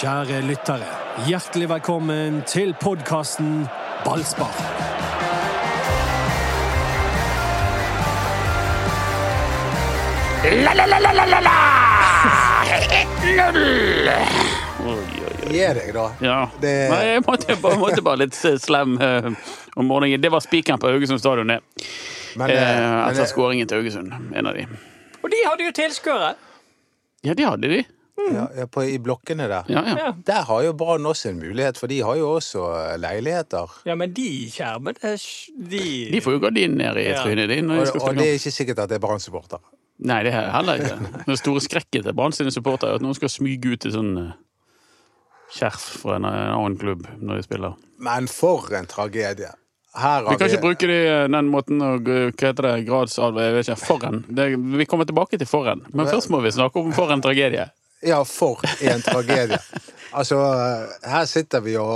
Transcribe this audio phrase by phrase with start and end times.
[0.00, 0.86] Kjære lyttere,
[1.28, 3.66] hjertelig velkommen til podkasten
[4.06, 4.54] Ballspar.
[10.42, 11.56] La-la-la-la-la-la!
[13.22, 14.10] 1-0!
[15.52, 16.04] Gi deg, da.
[16.24, 16.36] Ja.
[16.60, 19.28] Det- Nei, jeg måtte, bare, måtte bare litt slem uh,
[19.76, 20.20] om morgenen.
[20.22, 21.60] Det var spikeren på Haugesund stadion, det.
[22.36, 24.12] Men, Eh, etter men, eh, skåringen til Haugesund.
[24.34, 24.64] En av de.
[25.22, 26.34] Og de hadde jo tilskuere.
[27.22, 27.82] Ja, det hadde de.
[28.32, 29.64] Ja, ja, på, I blokkene der.
[29.72, 30.10] Ja, ja.
[30.26, 33.72] Der har jo Brann også en mulighet, for de har jo også eh, leiligheter.
[33.88, 35.14] ja, men de skjermede
[35.72, 37.22] De, De får jo gardinen ned i Ja.
[37.24, 39.58] trynet ditt Og, og det er ikke sikkert at det er Brann-supporter.
[40.02, 41.24] Nei, det er heller ikke.
[41.26, 44.12] Den store skrekken til Brann sine supportere er at noen skal smyge ut til sånn
[44.18, 44.30] eh,
[45.52, 47.74] skjerf fra en, en annen klubb når de spiller.
[48.02, 49.50] Men for en tragedie.
[49.94, 51.00] Her Vi kan vi ikke bruke det,
[51.34, 52.70] den måten å Hva heter det?
[52.88, 53.42] Gradsalve?
[53.44, 53.80] Jeg vet ikke.
[53.84, 54.22] Forren.
[54.32, 54.46] Det,
[54.80, 55.82] vi kommer tilbake til forren.
[55.92, 57.66] Men først må vi snakke om for en tragedie.
[58.02, 59.58] Ja, for en tragedie.
[60.12, 60.36] Altså,
[61.06, 61.88] her sitter vi og,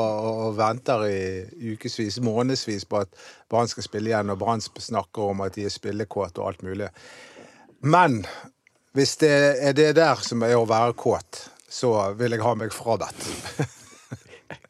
[0.47, 3.11] og venter i ukevis, månedsvis på at
[3.51, 6.89] Brann skal spille igjen, og Brann snakker om at de er spillekåte og alt mulig.
[7.85, 8.23] Men
[8.97, 12.73] hvis det er det der som er å være kåt, så vil jeg ha meg
[12.73, 13.27] frabedt.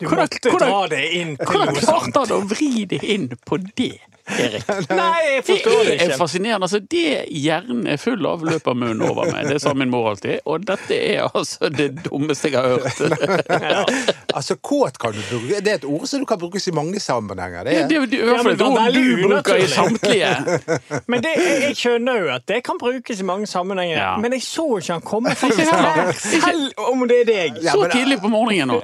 [0.00, 2.12] Du måtte hvordan- dra det inn til Hvordan noe sånt.
[2.14, 4.64] klarte han å vri det inn på det, Erik?
[4.90, 5.74] Nei, jeg Det ikke.
[5.86, 6.64] det er fascinerende.
[6.66, 9.46] Altså, det hjernen er full av, løper munnen over meg.
[9.52, 10.40] Det sa min mor alltid.
[10.50, 14.02] Og dette er altså det dummeste jeg har hørt.
[14.36, 15.60] Altså, kåt kan du bruke.
[15.64, 17.64] Det er et ord som du kan brukes i mange sammenhenger.
[17.64, 19.66] Det Det er, er jo i Ja, hvert fall et det ord du bruker i
[19.72, 20.32] samtlige.
[21.10, 23.96] Men det, jeg skjønner jo at det kan brukes i mange sammenhenger.
[23.96, 24.10] Ja.
[24.20, 25.32] Men jeg så ikke han komme.
[25.40, 27.62] Selv om det er deg.
[27.64, 28.82] Så tidlig på morgenen nå.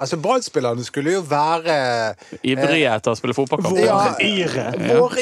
[0.00, 1.76] Altså, Brann-spillerne skulle jo være
[2.42, 3.78] Ivrige etter å spille fotballkamp.
[3.80, 3.98] Ja.
[4.16, 4.66] Våryre.
[4.80, 5.16] Vår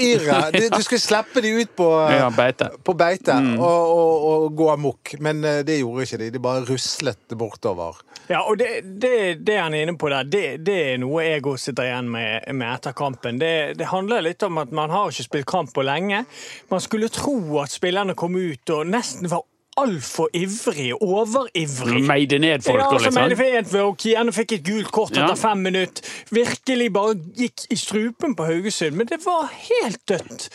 [0.54, 2.70] Du, du skulle slippe de ut på Ja, beite.
[2.84, 3.58] på beite Mm.
[3.60, 6.30] og, og, og gå amok, men eh, det gjorde ikke de.
[6.34, 7.98] De bare ruslet bortover.
[8.28, 9.12] Ja, og det, det,
[9.46, 12.48] det han er inne på der, det, det er noe jeg også sitter igjen med,
[12.52, 13.38] med etter kampen.
[13.40, 16.24] Det, det handler litt om at man har ikke spilt kamp på lenge.
[16.72, 19.44] Man skulle tro at spillerne kom ut og nesten var
[19.78, 22.02] altfor ivrig, overivrig.
[22.08, 23.80] Meide ned folk Ja, og som litt sånn.
[23.86, 25.24] og Kiene fikk et gult kort Ja.
[25.24, 26.02] etter fem minutter.
[26.30, 28.96] Virkelig bare gikk i strupen på Haugesund.
[28.96, 30.48] Men det var helt dødt.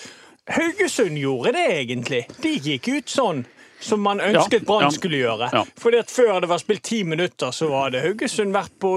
[0.50, 2.25] Haugesund gjorde det egentlig.
[2.41, 3.45] De gikk ut sånn
[3.83, 5.49] som man ønsket Ja, Brann skulle gjøre.
[5.53, 5.63] ja.
[5.79, 8.94] Fordi at Før det var spilt ti minutter, så hadde Haugesund vært på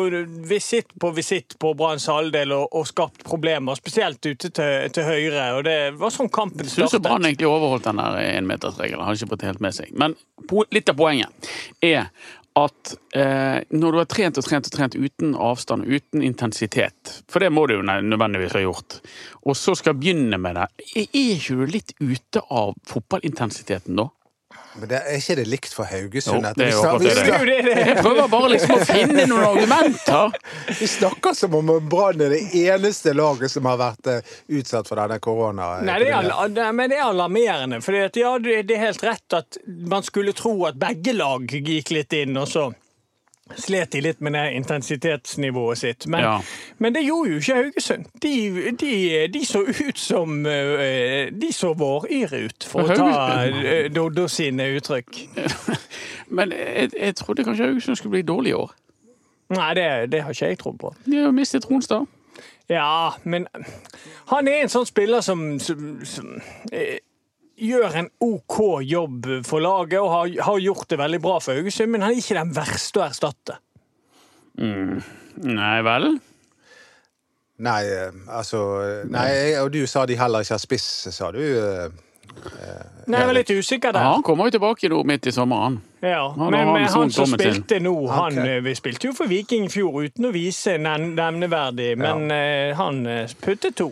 [0.46, 5.50] visitt på visitt på Branns halvdel og, og skapt problemer, spesielt ute til, til høyre.
[5.58, 6.96] og Det var sånn kampen startet.
[6.96, 9.04] Syns Brann egentlig overholdt den énmetersregelen.
[9.04, 9.92] Har ikke fått helt med seg.
[9.96, 10.16] Men
[10.72, 11.54] litt av poenget
[11.84, 12.10] er
[12.56, 17.44] at eh, når du har trent og trent og trent uten avstand, uten intensitet, for
[17.44, 18.96] det må du jo nødvendigvis ha gjort,
[19.44, 20.64] og så skal begynne med det,
[20.96, 24.08] er ikke du litt ute av fotballintensiteten da?
[24.78, 26.44] Men det, er ikke det likt for Haugesund?
[26.44, 27.76] Jo, det er vi jo akkurat det.
[27.86, 30.36] Jeg prøver bare liksom å finne noen argumenter.
[30.80, 35.00] Vi snakker som om Brann er det eneste laget som har vært eh, utsatt for
[35.00, 35.70] denne korona.
[35.86, 37.80] Nei, det er, det- men det er alarmerende.
[37.84, 41.94] For ja, det det er helt rett at man skulle tro at begge lag gikk
[41.96, 42.68] litt inn, og så
[43.54, 46.06] slet de litt med det intensitetsnivået sitt.
[46.06, 46.40] Men, Ja.
[46.78, 48.04] men det gjorde jo ikke Haugesund.
[48.22, 48.32] De,
[48.80, 53.66] de, de så ut som eh, De så våryre ut, for å Men ta Haugesund-
[53.66, 55.28] eh, Doddo sine uttrykk.
[56.28, 58.74] Men jeg, jeg trodde kanskje Haugesund skulle bli dårlig i år.
[59.54, 60.94] Nei, det, det har ikke jeg trodd på.
[61.06, 62.06] De har mistet Tronstad.
[62.68, 63.46] Ja, men
[64.26, 66.32] han er en sånn spiller som, som, som
[66.74, 66.96] eh,
[67.56, 71.90] gjør en OK jobb for laget og har, har gjort det veldig bra for Haugesund,
[71.94, 73.56] men han er ikke den verste å erstatte.
[74.56, 76.16] Nei vel?
[77.66, 78.58] Nei, eh, altså
[79.08, 79.30] Nei,
[79.62, 81.40] og du sa de heller ikke har spiss, sa du.
[81.40, 82.02] eh.
[83.06, 84.06] Nei, jeg var litt usikker Ja, der.
[84.12, 85.78] han kommer jo tilbake nå midt i sommeren.
[86.04, 86.52] Ja, men,
[86.82, 88.44] liksom han som spilte nå, han Ok.
[88.44, 92.74] eh, Vi spilte jo for Viking i fjor uten å vise nev- nevneverdig, men ja.
[92.76, 93.88] han eh, puttet to.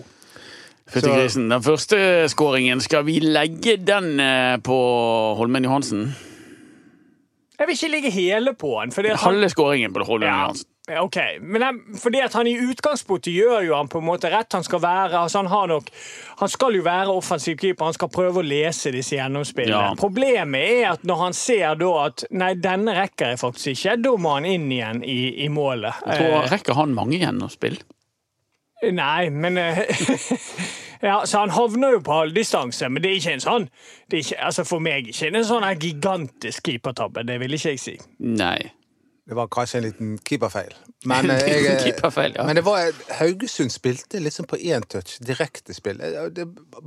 [0.90, 1.48] Fytti Så- grisen.
[1.48, 4.76] Den første skåringen, skal vi legge den eh, på
[5.38, 6.14] Holmen Johansen?
[7.58, 8.90] Jeg vil ikke ligge hele på han.
[8.92, 10.66] Fordi at han, Halve skåringen på Holmen Ja, Johansen.
[11.00, 11.16] ok.
[11.40, 14.64] Men han, fordi at han i utgangspunktet gjør jo han på en måte rett han
[14.66, 15.14] skal være.
[15.22, 15.88] altså Han har nok,
[16.42, 19.94] han skal jo være offensiv keeper, han skal prøve å lese disse gjennomspillene.
[19.94, 19.94] Ja.
[19.96, 24.16] Problemet er at når han ser da at nei, denne rekker jeg faktisk ikke, da
[24.18, 25.94] må han inn igjen i, i målet.
[26.06, 27.78] Jeg tror, Eh, rekker han mange gjennomspill?
[28.82, 29.84] Nei, men eh,
[31.04, 33.66] Ja, så Han havner jo på halvdistanse, men det er ikke en sånn
[34.10, 37.82] det er ikke, altså For meg ikke en sånn gigantisk keepertabbe, det vil ikke jeg
[37.82, 37.94] si.
[38.18, 38.58] Nei.
[39.26, 40.74] Det var kanskje en liten keeperfeil.
[41.08, 42.44] Men, eh, jeg, eh, Keeperfeil, ja.
[42.44, 46.00] men det var, Haugesund spilte liksom på én touch, direktespill.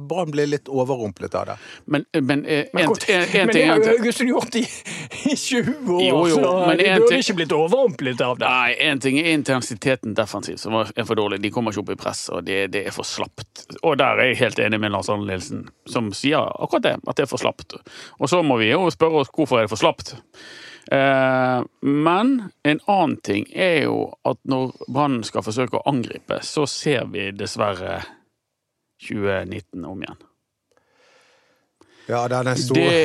[0.09, 1.55] Brann ble litt overrumplet av det.
[1.85, 4.63] Men, men, eh, en, Men, godt, en, en men det har jo Haugesund gjort i,
[5.31, 8.51] i 20 år, Jo, jo, så men de burde ting- ikke blitt overrumplet av det.
[8.53, 11.41] Nei, én ting er intensiteten defensivt, som er for dårlig.
[11.41, 13.65] De kommer ikke opp i press, og det, det er for slapt.
[13.81, 17.17] Og der er jeg helt enig med Lars Arne Nilsen, som sier akkurat det, at
[17.17, 17.79] det er for slapt.
[18.21, 20.13] Og så må vi jo spørre oss hvorfor er det for slapt.
[20.91, 22.31] Eh, men
[22.63, 23.97] en annen ting er jo
[24.27, 27.99] at når Brann skal forsøke å angripe, så ser vi dessverre
[29.03, 30.23] 2019 om igjen.
[32.07, 32.77] Ja, den er stor.
[32.77, 32.99] Det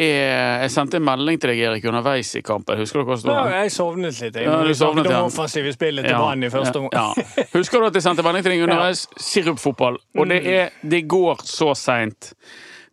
[0.00, 2.78] er Jeg sendte en melding til deg, Erik, underveis i kampen.
[2.80, 4.38] Husker du hva som sto Ja, jeg sovnet litt.
[4.40, 5.20] Jeg, Ja, du sovnet, ja.
[5.26, 7.12] offensive spillet til Brann i første omgang.
[7.20, 7.44] Ja.
[7.52, 9.04] Husker du at jeg sendte melding til deg underveis?
[9.20, 10.00] Sirupfotball.
[10.16, 12.32] Og det, er, det går så seint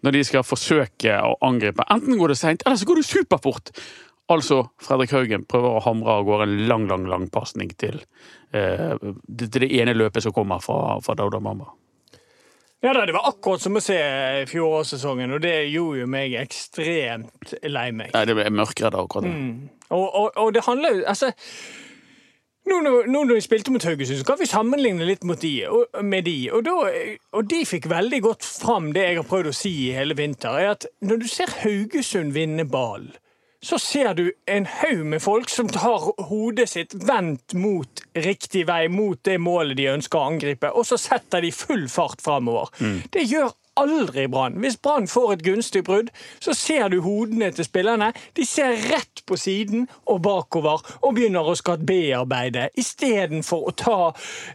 [0.04, 1.88] når de skal forsøke å angripe.
[1.92, 3.72] Enten går det seint, eller så går det superfort.
[4.29, 7.97] Altså, Fredrik Haugen prøver å hamre av gårde en lang, lang lang pasning til,
[8.53, 8.95] eh,
[9.25, 11.71] til det ene løpet som kommer fra, fra Dauda Mamba.
[12.83, 13.97] Ja da, Det var akkurat som å se
[14.47, 18.13] fjorårssesongen, og det gjorde jo meg ekstremt lei meg.
[18.15, 19.27] Nei, det ble mørkredd akkurat.
[19.27, 19.69] Mm.
[19.89, 21.31] Og, og, og det handler jo Altså
[22.69, 25.53] nå når, nå når vi spilte mot Haugesund, så kan vi sammenligne litt mot de,
[25.73, 26.35] og, med de.
[26.65, 26.75] Da,
[27.33, 30.53] og de fikk veldig godt fram det jeg har prøvd å si i hele vinter,
[30.53, 33.07] er at når du ser Haugesund vinne ball,
[33.61, 38.85] så ser du en haug med folk som tar hodet sitt vendt mot riktig vei,
[38.88, 42.69] mot det målet de ønsker å angripe, og så setter de full fart framover.
[43.11, 44.57] Det gjør aldri Brann.
[44.59, 46.09] Hvis Brann får et gunstig brudd,
[46.44, 48.09] så ser du hodene til spillerne.
[48.35, 54.00] De ser rett på siden og bakover og begynner å skal bearbeide, istedenfor å ta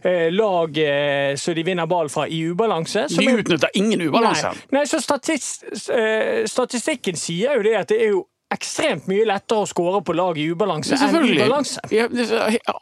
[0.05, 3.07] eh, lag eh, så de vinner ball fra i ubalanse.
[3.09, 4.53] som De er- utnytter ingen ubalanse.
[4.69, 8.25] Nei, Nei så statist, eh, statistikken sier jo det at det er jo
[8.55, 11.83] ekstremt mye lettere å skåre på lag i ubalanse enn i balanse.
[11.91, 12.07] Ja,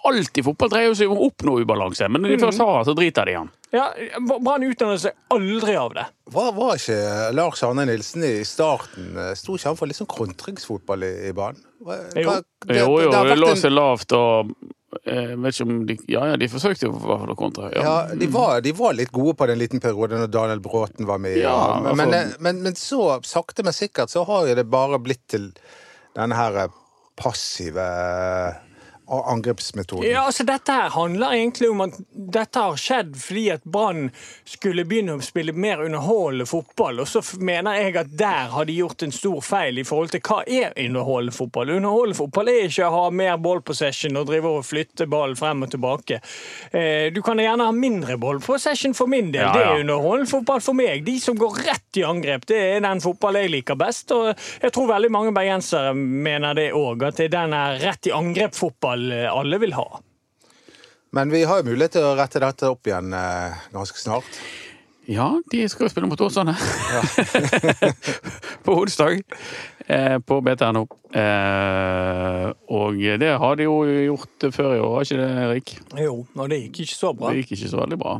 [0.07, 2.85] alt i fotball dreier seg om å oppnå ubalanse, men når de først har det,
[2.89, 3.51] så driter de i den.
[3.73, 3.87] Ja,
[4.21, 6.03] Brann utdanner seg aldri av det.
[6.33, 6.97] Var, var ikke
[7.33, 11.57] Lars Arne Nilsen i starten Sto ikke han for litt sånn kontringsfotball i, i banen?
[11.83, 12.27] Hva- Jo.
[12.29, 14.53] hva- det- Jo, jo, det lå seg lavt og
[15.05, 17.69] jeg vet ikke om de Ja, ja, de forsøkte jo fall å kontre.
[17.75, 17.83] Ja.
[17.83, 21.21] Ja, de var, de var litt gode på den liten periode når Daniel Bråten var
[21.23, 21.37] med.
[21.41, 24.99] Ja, men, men, altså- men, men så sakte, men sikkert så har jo det bare
[25.03, 25.51] blitt til
[26.17, 26.75] denne her eh,
[27.19, 27.85] passive
[29.09, 30.09] eh, angrepsmetoden.
[30.09, 34.09] Ja, altså Dette her handler egentlig om at dette har skjedd fordi at Brann
[34.45, 37.00] skulle begynne å spille mer underholdende fotball.
[37.03, 40.23] Og så mener jeg at der har de gjort en stor feil i forhold til
[40.23, 41.73] hva er underholdende fotball.
[41.77, 45.63] Underholdende fotball er ikke å ha mer ball possession og drive og flytte ballen frem
[45.67, 46.21] og tilbake.
[46.71, 49.41] Eh, Du kan gjerne ha mindre ball possession for min del.
[49.44, 51.03] Ja, Det er underholdende fotball for meg.
[51.05, 54.11] De som går rett i angrep, det er den fotball jeg liker best.
[54.11, 57.53] Og jeg tror veldig mange bergensere mener det òg, at det er den
[57.83, 59.87] rett i angrep-fotball eh, alle vil ha.
[61.13, 64.39] Men vi har jo mulighet til å rette dette opp igjen eh, ganske snart.
[65.05, 66.55] Ja, de skal jo spille mot Åsane.
[68.65, 69.19] på onsdag
[69.87, 70.85] eh, på BTNO.
[71.11, 75.75] Eh, og det har de jo gjort før i år, har ikke det, Erik?
[76.05, 77.33] Jo, og det gikk ikke så bra.
[77.33, 78.15] Det gikk ikke så veldig bra.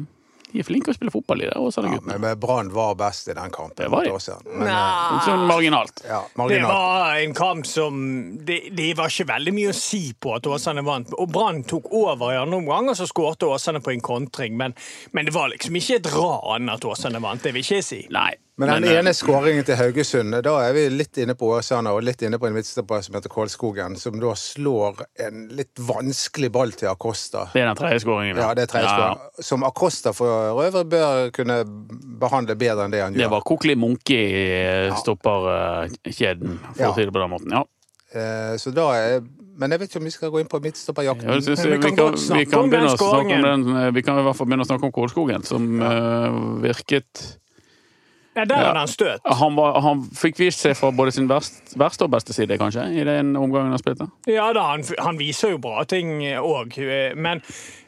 [0.54, 2.14] De er flinke å spille fotball i det, Ja, Åsane-guttene.
[2.14, 3.76] men men Brann var best i den kampen.
[3.80, 4.36] Det var de.
[4.54, 5.20] Men, ja.
[5.26, 6.04] Sånn marginalt.
[6.08, 10.36] ja, Det var en kamp som det, det var ikke veldig mye å si på
[10.38, 11.10] at Åsane vant.
[11.18, 14.56] Og Brann tok over i andre omgang, og så skårte Åsane på en kontring.
[14.58, 14.76] Men,
[15.12, 18.02] men det var liksom ikke et ran at Åsane vant, det vil ikke jeg si.
[18.14, 18.32] Nei.
[18.56, 22.04] Men den eh, ene skåringen til Haugesund, da er vi litt inne på Åsane og
[22.06, 26.72] litt inne på en midtstopper som heter Kålskogen, som da slår en litt vanskelig ball
[26.78, 27.48] til Acosta.
[27.56, 28.38] Det er den tredje skåringen.
[28.38, 29.44] Ja, det er tredje skåring.
[29.50, 31.64] Som Acosta for øvrig bør kunne
[32.22, 33.26] behandle bedre enn det han gjør.
[33.26, 36.92] Det var Kokli Munke i stopperkjeden, for Ja.
[36.92, 37.52] å si det på den måten.
[37.58, 37.64] Ja.
[38.14, 39.22] Eh, Så da er
[39.56, 41.28] Men jeg vet ikke om vi skal gå inn på midtstopperjakten.
[41.30, 44.18] Ja, vi vi, kan kan, vi kan begynne å snakke om den eh, Vi kan
[44.18, 46.30] i hvert fall begynne å snakke om Kålskogen, som eh,
[46.64, 47.40] virket
[48.36, 48.74] Ja, Der Ja.
[48.74, 49.22] han støt.
[49.26, 52.88] han, var, han fikk vist seg fra både sin verst, verste og beste side, kanskje,
[52.98, 54.08] i den omgangen han spilte.
[54.28, 56.78] Ja da, han, han viser jo bra ting òg.
[57.16, 57.42] Men,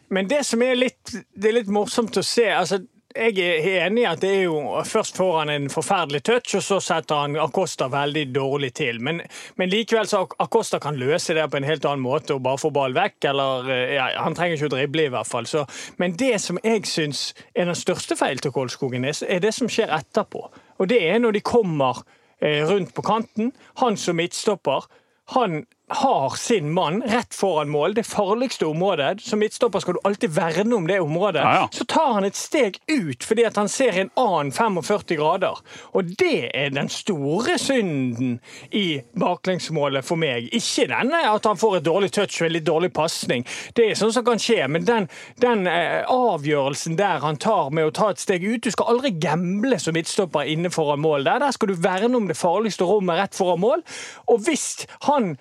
[0.09, 2.79] men det som er litt, det er litt morsomt å se altså,
[3.15, 6.63] Jeg er enig i at det er jo først får han en forferdelig touch, og
[6.65, 8.99] så setter han Acosta veldig dårlig til.
[8.99, 9.21] Men,
[9.55, 12.73] men likevel så Acosta kan løse det på en helt annen måte og bare få
[12.75, 13.29] ball vekk.
[13.31, 15.47] Eller, ja, han trenger ikke å drible, i hvert fall.
[15.47, 15.63] Så,
[16.01, 19.95] men det som jeg syns er den største feilen til Kolskogen, er det som skjer
[19.95, 20.49] etterpå.
[20.83, 22.03] Og det er når de kommer
[22.43, 23.53] eh, rundt på kanten.
[23.79, 24.89] Han som midtstopper,
[25.37, 29.21] han har sin mann rett foran mål, det farligste området.
[29.21, 31.41] Som midtstopper skal du alltid verne om det området.
[31.41, 31.69] Ja, ja.
[31.71, 35.61] Så tar han et steg ut fordi at han ser en annen 45 grader.
[35.93, 38.39] Og det er den store synden
[38.71, 40.49] i baklengsmålet for meg.
[40.57, 43.45] Ikke denne at han får et dårlig touch og en litt dårlig pasning.
[43.77, 45.09] Det er sånn som kan skje, men den,
[45.41, 49.11] den eh, avgjørelsen der han tar med å ta et steg ut Du skal aldri
[49.21, 51.27] gamble som midtstopper inne foran mål.
[51.29, 53.85] Der, der skal du verne om det farligste rommet rett foran mål.
[54.33, 55.35] Og hvis han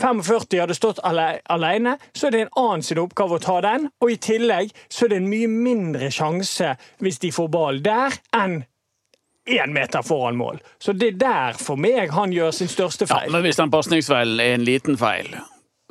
[0.00, 3.88] 45 hadde stått alene, så er det en annen sin oppgave å ta den.
[4.02, 6.74] Og i tillegg så er det en mye mindre sjanse
[7.04, 8.64] hvis de får ball der, enn
[9.44, 10.58] én meter foran mål.
[10.80, 13.32] Så det er der for meg han gjør sin største Ja, feil.
[13.34, 15.28] men hvis den pasningsfeilen er en liten feil,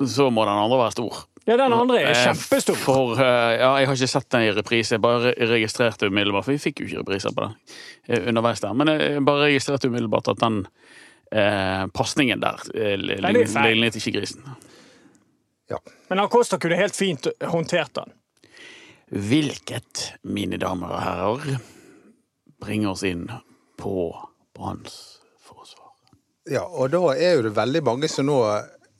[0.01, 1.22] så må den andre være stor.
[1.45, 2.75] Ja, den andre er Eh, kjempestor.
[2.79, 6.53] For, eh, ja, jeg har ikke sett den i reprise, jeg bare registrerte umiddelbart, for
[6.55, 7.55] vi fikk jo ikke repriser på den
[8.07, 8.74] eh, underveis der.
[8.74, 10.65] Men jeg bare registrerte umiddelbart at den
[11.34, 14.46] eh, pasningen der eh, er lignet ikke grisen.
[15.72, 15.80] Ja.
[16.10, 18.13] Men Acosta kunne helt fint håndtert den.
[19.13, 21.58] Hvilket, mine damer og herrer,
[22.62, 23.28] bringer oss inn
[23.80, 24.12] på
[24.58, 25.92] Branns forsvar.
[26.50, 28.40] Ja, og da er jo det veldig mange som nå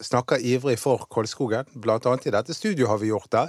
[0.04, 1.70] snakker ivrig for Kolskogen.
[1.74, 3.48] Blant annet i dette studioet har vi gjort det.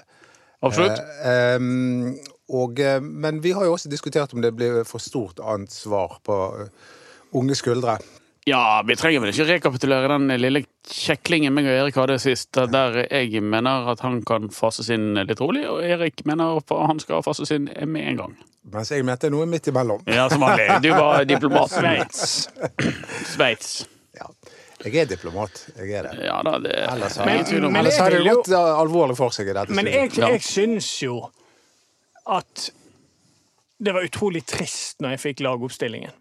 [0.65, 1.01] Absolutt.
[1.25, 2.17] Eh, em,
[2.49, 6.39] og, eh, men vi har jo også diskutert om det blir for stort ansvar på
[6.61, 6.93] eh,
[7.37, 7.99] unge skuldre.
[8.45, 12.99] Ja, vi trenger vel ikke rekapitulere den lille kjeklingen meg og Erik hadde sist, der
[13.07, 17.25] jeg mener at han kan fases inn litt rolig, og Erik mener at han skal
[17.25, 18.35] fases inn med en gang.
[18.75, 20.03] Mens jeg mente noe midt imellom.
[20.09, 20.67] Ja, som vanlig.
[20.85, 21.73] Du var diplomat.
[21.73, 22.51] Sveits.
[23.33, 23.73] Sveits.
[24.17, 24.29] Ja.
[24.85, 25.63] Jeg er diplomat.
[25.79, 26.13] Jeg er det.
[26.27, 27.73] Ja da, det Ellers men, om.
[27.73, 30.43] men ellers jeg har det gått eh, alvorlig for seg i dette Men jeg, jeg
[30.45, 31.23] syns jo
[32.29, 32.67] at
[33.85, 36.13] det var utrolig trist når jeg fikk lagoppstillingen.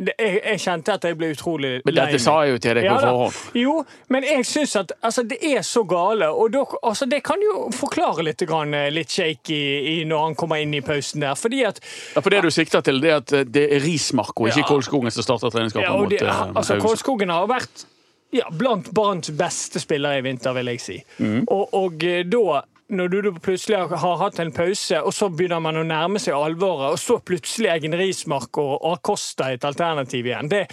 [0.00, 2.86] Det, jeg, jeg kjente at jeg ble utrolig Men dette sa jeg jo til deg
[2.86, 3.40] på ja, forhånd.
[3.60, 3.74] Jo,
[4.08, 7.66] men jeg syns at altså, det er så gale, og da, altså, det kan jo
[7.76, 9.60] forklare litt, grann, eh, litt shaky
[9.92, 11.36] i, når han kommer inn i pausen der.
[11.36, 11.82] Fordi at
[12.14, 14.68] Ja, for det du sikter til, det er at det er Rismark og ikke Ja.
[14.70, 16.86] Kolskogen som starter treningskampen ja, og mot det, eh, altså, Haugesund.
[16.88, 17.84] Kolskogen har vært
[18.32, 20.98] ja, blant Branns beste spillere i vinter, vil jeg si.
[21.18, 21.44] Mm.
[21.44, 25.76] Og, og eh, da når du plutselig har- hatt en pause, og så begynner man
[25.76, 30.66] å nærme seg alvoret, og så plutselig Eggen Rismark og Acosta et alternativ igjen, det,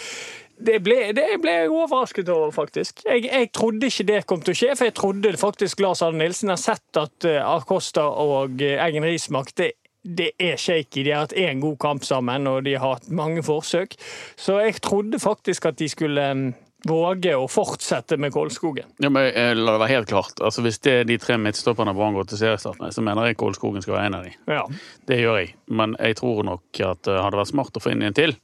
[0.58, 3.04] det, ble, det ble jeg overrasket over, faktisk.
[3.06, 6.24] Jeg, jeg trodde ikke det kom til å skje, for jeg trodde faktisk Lars Arne
[6.24, 9.72] Nilsen har sett at eh, Acosta og Egen Eggen Rismark det,
[10.02, 11.04] det er shaky.
[11.04, 13.94] De har hatt én god kamp sammen, og de har hatt mange forsøk.
[14.40, 16.48] Så jeg trodde faktisk at de skulle eh,
[16.86, 18.86] våge å fortsette med Kålskogen.
[19.02, 20.40] Ja, men eh, La det være helt klart.
[20.46, 23.38] Altså, Hvis det er de tre midtstopperne Brann går til seriestart med, så mener jeg
[23.42, 24.34] Kålskogen skal være en av de.
[24.48, 24.66] Ja.
[25.10, 25.56] Det gjør jeg.
[25.74, 28.36] Men jeg tror nok at det hadde vært smart å få inn en til.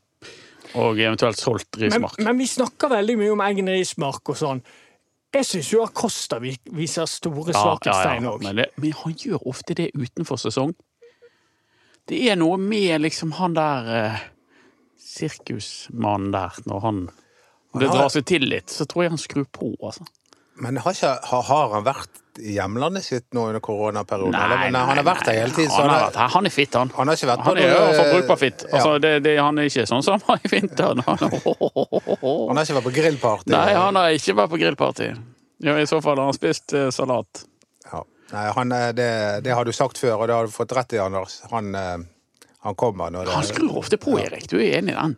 [0.79, 2.17] Og eventuelt solgt Rismark.
[2.25, 4.63] men vi snakker veldig mye om Eggen Rismark og sånn.
[5.33, 8.41] Jeg syns jo Acosta vi- viser store svakhetstegn òg.
[8.47, 10.73] Men, men han gjør ofte det utenfor sesong.
[12.09, 14.19] Det er noe med liksom han der eh,
[14.99, 17.03] sirkusmannen der, når han
[17.79, 20.05] det drar seg til litt, så tror jeg han skrur på, altså.
[20.61, 24.35] Men har, ikke, har, han vært i hjemlandet sitt nå under koronaperioden?
[24.35, 25.71] Nei, nei, nei, han har vært der hele tiden.
[25.73, 26.91] så Han, han er- han er fit, han.
[26.97, 28.63] Han har ikke vært på Han er noe- hvert brukbar fit.
[28.67, 28.75] Ja.
[28.77, 31.01] Altså, det, det, han er ikke sånn som han var i vinter.
[31.07, 31.17] Han,
[32.49, 33.51] Han har ikke vært på grillparty.
[33.53, 35.09] Nei, han har ikke vært på grillparty.
[35.63, 37.43] Ja, I så fall har han spist eh, salat.
[37.91, 38.03] Ja.
[38.33, 39.09] Nei, han, eh, det,
[39.45, 41.39] det har du sagt før, og det har du fått rett i, Anders.
[41.51, 41.97] Han, eh,
[42.67, 44.45] han kommer når det Han skrur ofte på, Erik.
[44.51, 45.17] Du er enig i den?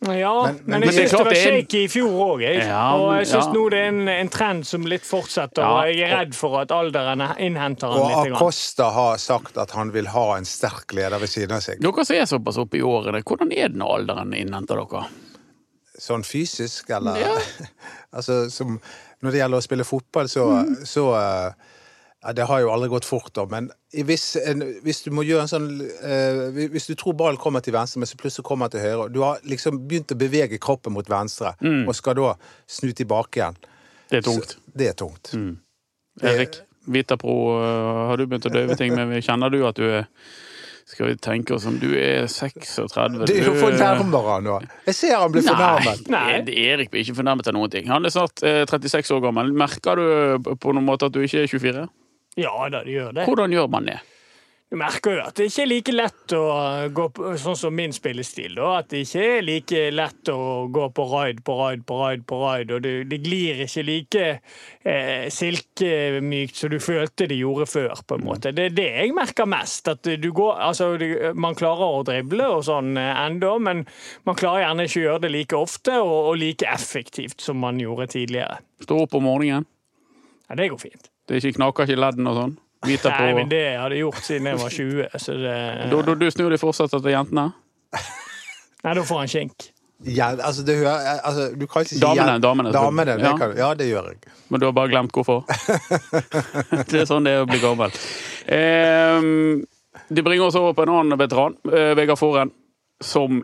[0.00, 2.42] Ja, men, Men- men- jeg syns det var shaky i fjor òg.
[2.44, 3.52] Ja, og jeg syns ja.
[3.52, 6.54] nå det er en, en trend som litt fortsetter, Ja, og jeg er redd for
[6.60, 8.32] at alderen innhenter han litt.
[8.32, 11.80] Og Acosta har sagt at han vil ha en sterk leder ved siden av seg.
[11.82, 15.02] Dere som er såpass oppe i årene, hvordan er det når alderen innhenter dere?
[15.98, 17.34] Sånn fysisk, eller Ja.
[18.14, 18.78] Altså, som
[19.20, 20.76] Når det gjelder å spille fotball, så, Mm.
[20.86, 21.52] så eh,
[22.24, 25.44] ja, Det har jo aldri gått fort, da, men hvis, en, hvis du må gjøre
[25.46, 25.68] en sånn
[26.02, 29.04] eh, Hvis du tror ballen kommer til venstre, men så plutselig kommer den til høyre
[29.06, 31.86] og Du har liksom begynt å bevege kroppen mot venstre, Mm.
[31.88, 32.34] og skal da
[32.66, 33.56] snu tilbake igjen.
[34.10, 34.56] Det er tungt.
[34.56, 35.32] Så, det er tungt.
[36.22, 36.58] Erik,
[36.88, 39.22] Vitapro, øh, har du begynt å døve ting med?
[39.22, 40.06] Kjenner du at du er
[40.88, 44.54] Skal vi tenke oss om du er 36 Det er jo fornærmere fornærmer han nå.
[44.86, 46.06] Jeg ser han blir fornærmet.
[46.08, 46.54] Nei, nei.
[46.64, 47.90] Erik blir ikke fornærmet av noen ting.
[47.92, 49.52] Han er snart eh, 36 år gammel.
[49.52, 51.84] Merker du på noen måte at du ikke er 24?
[52.38, 53.26] Ja da, det gjør det.
[53.26, 53.98] Hvordan gjør man det?
[54.68, 56.40] Du merker jo at det ikke er like lett å
[56.92, 58.52] gå på sånn som min spillestil.
[58.58, 62.26] da, At det ikke er like lett å gå på raid på raid på raid,
[62.28, 67.64] på raid, og det, det glir ikke like eh, silkemykt som du følte det gjorde
[67.72, 67.96] før.
[68.04, 68.52] på en måte.
[68.52, 69.88] Det er det jeg merker mest.
[69.88, 70.92] at du går, altså,
[71.32, 73.86] Man klarer å drible og sånn eh, ennå, men
[74.28, 77.80] man klarer gjerne ikke å gjøre det like ofte og, og like effektivt som man
[77.80, 78.60] gjorde tidligere.
[78.84, 79.64] Stå opp om morgenen.
[80.44, 81.08] Ja, Det går fint.
[81.28, 82.54] Det er ikke knaker ikke leddene og sånn.
[82.78, 85.08] På Nei, men Det har jeg gjort siden jeg var 20.
[85.18, 85.56] så det...
[85.90, 87.48] Da, da, du snur deg fortsatt etter jentene?
[88.84, 89.66] Nei, da får han skink.
[90.06, 92.70] Ja, altså, det hører, altså, du kan ikke si Damene, ja, damene.
[92.72, 93.32] damene det Ja.
[93.40, 94.20] kan, ja, det gjør jeg.
[94.48, 95.42] Men du har bare glemt hvorfor?
[96.92, 97.90] det er sånn det er å bli gammel.
[98.46, 99.26] Eh,
[100.14, 102.54] det bringer oss over på en annen veteran, eh, Vegard Forhen,
[103.02, 103.42] som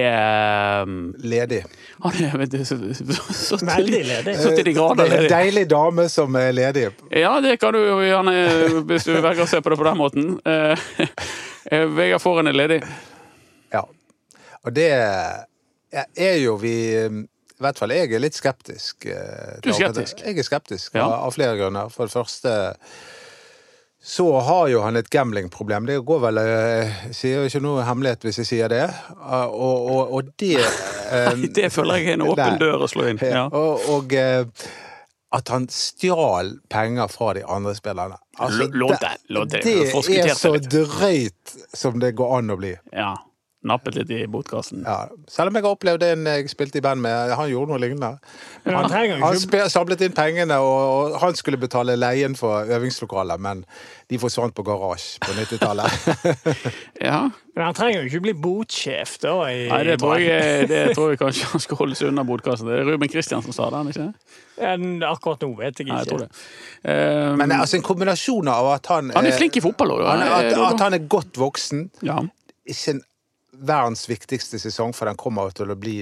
[0.00, 1.62] er ehm, Ledig.
[2.04, 4.34] Han er vet du, så, så, så, Veldig ledig.
[4.40, 6.86] Så til de grader er en deilig dame som er ledig.
[7.12, 8.34] Ja, det kan du jo gjerne,
[8.88, 10.30] hvis du velger å se på det på den måten.
[10.48, 10.86] Eh,
[11.72, 12.80] eh, Vegard Forhen er ledig.
[13.74, 13.84] Ja.
[14.64, 19.04] Og det er jo vi I hvert fall jeg er litt skeptisk.
[19.10, 20.24] eh, Du er skeptisk?
[20.24, 21.04] Jeg er skeptisk Ja.
[21.04, 21.92] av, av flere grunner.
[21.92, 22.54] For det første
[24.02, 25.84] så har jo han et gamblingproblem.
[25.86, 28.84] Det går vel Jeg sier jo ikke noe hemmelighet hvis jeg sier det.
[28.88, 32.58] Eh, Og, og, og det um, Det føler jeg er en åpen Nei.
[32.62, 33.20] dør å slå inn.
[33.20, 33.44] Ja.
[33.52, 34.46] Og, og eh,
[35.36, 38.16] at han stjal penger fra de andre spillerne.
[38.40, 39.76] Altså, lånte- lånte- det
[40.24, 42.72] er så drøyt som det går an å bli.
[42.96, 43.12] ja.
[43.60, 44.86] Nappet litt i botkassen.
[44.88, 45.10] Ja.
[45.28, 48.14] Selv om jeg har opplevd en jeg spilte i band med, han gjorde noe lignende.
[48.64, 50.78] Han trenger Han samlet inn pengene, og,
[51.12, 53.60] og han skulle betale leien for øvingslokalet, men
[54.08, 55.92] de forsvant på garasje på 90-tallet.
[57.10, 57.28] Ja.
[57.56, 59.34] Men han trenger jo ikke bli botsjef, da.
[59.50, 62.68] I, Nei, det tror, jeg, det tror jeg kanskje han skal holde seg unna botkassen.
[62.68, 64.40] Det er Ruben Kristiansen som sa det, han ikke?
[64.70, 65.92] En, Akkurat nå vet jeg ikke.
[65.92, 66.30] Nei, jeg tror det.
[66.84, 70.04] Um, Men altså en kombinasjon av at han han er flink i fotball òg.
[70.08, 71.88] han, at, at han er godt voksen.
[72.06, 72.20] Ja.
[72.70, 73.02] Ikke en
[73.60, 75.98] verdens viktigste sesong, for den kommer til å bli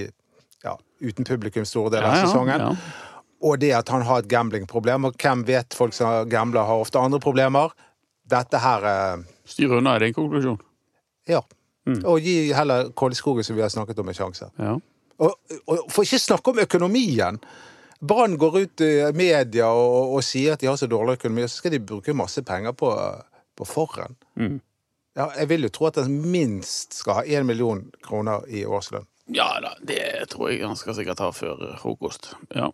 [0.64, 2.60] ja, uten publikum store deler Ja, av ja, sesongen.
[2.60, 2.72] ja.
[3.48, 6.98] Og det at han har et gamblingproblem, og hvem vet folk som gambler, har ofte
[6.98, 7.70] andre problemer.
[8.28, 10.58] Dette her eh, Styr unna, er din konklusjon.
[11.30, 11.44] Ja.
[11.88, 12.02] Mm.
[12.04, 14.50] Og gi heller Kolskogen, som vi har snakket om, en sjanse.
[14.58, 14.74] Ja.
[15.18, 15.34] Og,
[15.66, 17.38] og for ikke snakke om økonomien.
[17.98, 21.50] Brann går ut i media og, og sier at de har så dårlig økonomi, og
[21.50, 22.90] så skal de bruke masse penger på,
[23.58, 24.14] på forhånd.
[24.38, 24.58] Mm.
[25.18, 29.06] Ja, jeg vil jo tro at den minst skal ha én million kroner i årslønn.
[29.34, 32.30] ja da, det tror jeg han skal sikkert ha før frokost.
[32.54, 32.70] Ja.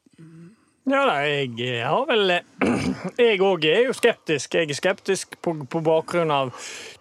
[0.84, 2.32] Ja da, jeg eh, har vel
[3.24, 4.52] Jeg òg er jo skeptisk.
[4.58, 6.50] Jeg er skeptisk på, på bakgrunn av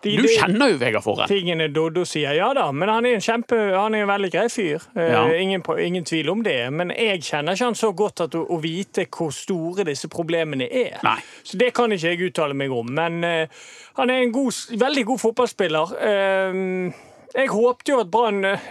[0.03, 1.27] de, Du kjenner jo Vegard Forre.
[1.27, 2.31] tingene Doddo sier.
[2.37, 4.87] Ja da, men han er en kjempe, han er en veldig grei fyr.
[4.95, 5.25] Eh, Ja.
[5.35, 6.57] ingen, ingen tvil om det.
[6.71, 10.67] Men jeg kjenner ikke han så godt at å, å vite hvor store disse problemene
[10.71, 10.99] er.
[11.03, 11.17] Nei.
[11.43, 12.87] Så det kan ikke jeg uttale meg om.
[12.87, 13.65] Men uh,
[13.99, 15.97] han er en god, veldig god fotballspiller.
[15.99, 18.65] Eh, jeg håpte jo at Brann eh,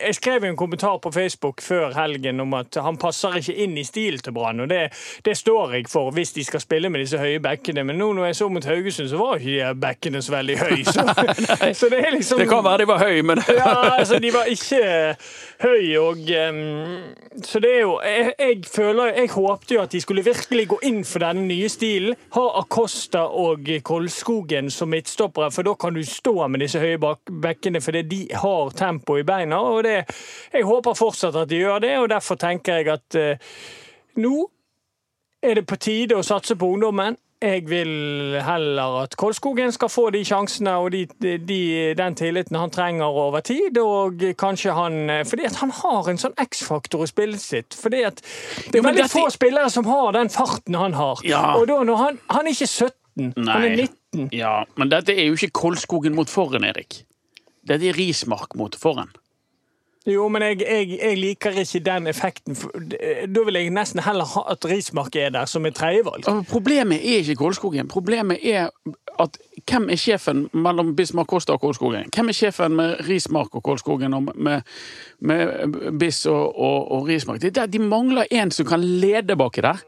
[0.00, 3.76] Jeg skrev jo en kommentar på Facebook før helgen om at han passer ikke inn
[3.76, 4.88] i stil til Brann, og det,
[5.24, 7.84] det står jeg for hvis de skal spille med disse høye bekkene.
[7.84, 10.84] Men nå når jeg så mot Haugesund, så var ikke de bekkene så veldig høye.
[10.84, 11.04] Så,
[11.80, 14.48] så det er liksom Det kan være de var høye, men ja, altså, de var
[14.52, 14.82] ikke
[15.66, 16.62] høye, og um,
[17.44, 20.80] Så det er jo jeg, jeg føler Jeg håpte jo at de skulle virkelig gå
[20.88, 22.16] inn for denne nye stilen.
[22.36, 27.20] Ha Acosta og Kolskogen som midtstoppere, for da kan du stå med disse høye bak
[27.66, 29.58] bekkene, fordi de har tempo i beina.
[29.60, 30.04] Og det,
[30.52, 33.38] jeg håper fortsatt at de gjør det, og derfor tenker jeg at eh,
[34.16, 34.48] nå
[35.42, 37.16] er det på tide å satse på ungdommen.
[37.42, 41.58] Jeg vil heller at Kolskogen skal få de sjansene og de, de,
[41.94, 43.76] den tilliten han trenger over tid.
[43.78, 44.96] Og kanskje han
[45.28, 47.76] Fordi at han har en sånn X-faktor i spillet sitt.
[47.76, 48.22] Fordi at
[48.72, 51.20] Det er veldig dette- få spillere som har den farten han har.
[51.28, 51.54] Ja.
[51.60, 54.28] Og da når han, han er ikke 17, han er 19.
[54.32, 57.02] Ja, men dette er jo ikke Kolskogen mot Forren, Erik.
[57.66, 59.12] Dette er Rismark mot foran.
[60.06, 62.54] Jo, men jeg, jeg, jeg liker ikke den effekten.
[63.34, 66.28] Da vil jeg nesten heller ha at Rismark er der som et tredjevalg.
[66.46, 67.88] Problemet er ikke Kolskogen.
[67.90, 68.68] Problemet er
[69.18, 72.12] at hvem er sjefen mellom Bismarck Kosta og Kolskogen?
[72.14, 74.62] Hvem er sjefen med Rismark og Kolskogen og med,
[75.18, 77.40] med Biss og, og, og Rismark?
[77.42, 79.82] Det er der de mangler en som kan lede baki der.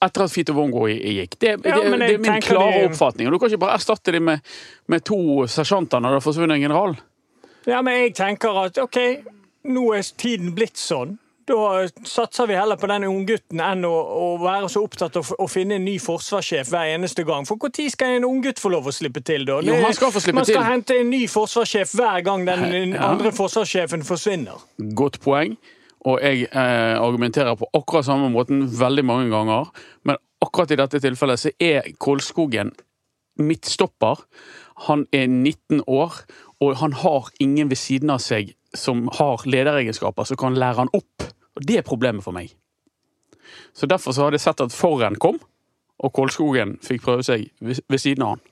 [0.00, 1.38] Etter at Fito Wongo gikk.
[1.42, 3.26] Det, Ja, det, det er min klare de- oppfatning.
[3.26, 4.40] Og Du kan ikke bare erstatte dem med,
[4.86, 5.18] med to
[5.50, 6.94] sersjanter når det har forsvunnet en general.
[7.66, 8.98] Ja, men jeg tenker at OK,
[9.64, 11.16] nå er tiden blitt sånn.
[11.48, 15.46] Da satser vi heller på den unggutten enn å, å være så opptatt av å
[15.48, 17.46] finne en ny forsvarssjef hver eneste gang.
[17.48, 19.56] For når skal en unggutt få lov å slippe til, da?
[19.64, 20.68] Jo, han skal få slippe Man skal til.
[20.68, 23.08] hente en ny forsvarssjef hver gang den Ja.
[23.10, 24.60] andre forsvarssjefen forsvinner.
[24.94, 25.56] Godt poeng.
[26.06, 29.70] Og jeg eh, argumenterer på akkurat samme måten veldig mange ganger.
[30.06, 32.72] Men akkurat i dette tilfellet så er Kolskogen
[33.38, 34.22] midtstopper.
[34.88, 36.22] Han er 19 år,
[36.60, 40.92] og han har ingen ved siden av seg som har lederegenskaper, som kan lære han
[40.94, 41.26] opp.
[41.56, 42.52] Og det er problemet for meg.
[43.74, 45.40] Så derfor så hadde jeg sett at Forren kom,
[45.98, 48.44] og Kolskogen fikk prøve seg ved ved siden av han.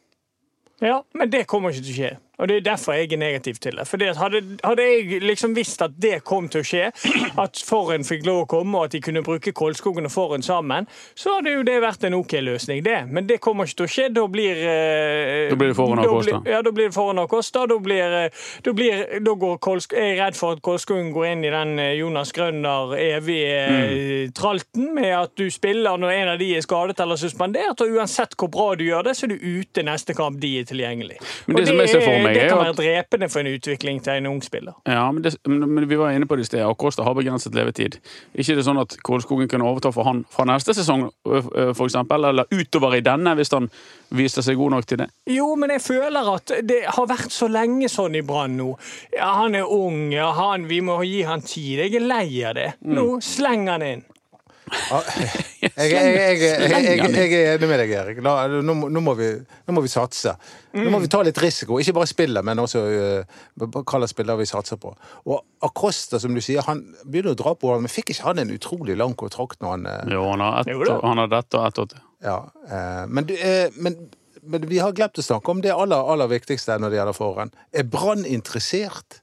[0.82, 2.10] Ja, men det kommer ikke til å skje.
[2.38, 3.86] Og det er derfor jeg er negativ til det.
[3.88, 6.90] Fordi hadde, hadde jeg liksom visst at det kom til å skje,
[7.44, 10.86] at Forhen fikk lov å komme, og at de kunne bruke Kolskogen og Forhen sammen,
[11.16, 12.98] så hadde jo det vært en OK løsning, det.
[13.08, 14.08] Men det kommer ikke til å skje.
[14.16, 16.42] Da blir eh, Da blir det Forhen og Kosta.
[16.50, 17.64] Ja, da blir det Forhen og Kosta.
[17.70, 21.26] Da blir, eh, da blir da går Kolsk, Jeg er redd for at Kolskogen går
[21.32, 23.80] inn i den eh, Jonas Grønner evige Mm.
[23.80, 27.96] eh, tralten med at du spiller når en av de er skadet eller suspendert, og
[27.96, 31.16] uansett hvor bra du gjør det, så er du ute neste kamp de er tilgjengelig.
[31.46, 33.50] Men Og det som jeg ser for meg det er kan være drepende for en
[33.54, 34.76] utvikling til en ung spiller.
[34.88, 37.98] Ja, men, det, men vi var inne på det i sted, Kosta har begrenset levetid.
[38.34, 42.98] Ikke det sånn at Kålskogen kunne overta for han fra neste sesong, eksempel, eller utover
[42.98, 43.70] i denne, hvis han
[44.16, 45.08] viser seg god nok til det?
[45.30, 48.72] Jo, men jeg føler at det har vært så lenge sånn i Brann nå.
[49.14, 51.86] Ja, han er ung, ja, han, vi må gi han tid.
[51.86, 52.72] Jeg er lei av det.
[52.82, 52.98] Mm.
[52.98, 54.06] Nå sleng han inn.
[54.66, 58.18] Jeg, jeg, jeg, jeg, jeg, jeg er enig med deg, Erik.
[58.24, 58.32] Nå,
[58.66, 60.32] nå, nå, må vi, nå må vi satse.
[60.74, 61.78] Nå må vi ta litt risiko.
[61.82, 64.90] Ikke bare spillet, men også uh, hva slags spiller vi satser på.
[65.30, 68.52] Og Acosta, som du sier, han begynner å dra på men fikk ikke han en
[68.56, 69.96] utrolig lang kontrakt når han uh...
[70.16, 72.04] Jo, han har, ett, han har dette og ett år til.
[72.26, 72.36] Ja.
[72.66, 73.34] uh, men, du,
[73.78, 73.98] men,
[74.42, 77.58] men vi har glemt å snakke om det aller, aller viktigste når det gjelder forhånd.
[77.70, 79.22] Er Brann interessert?